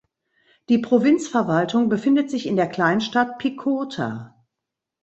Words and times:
Die 0.69 0.79
Provinzverwaltung 0.79 1.87
befindet 1.87 2.31
sich 2.31 2.47
in 2.47 2.55
der 2.55 2.65
Kleinstadt 2.67 3.37
Picota. 3.37 4.33